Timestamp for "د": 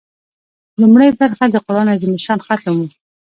1.49-1.55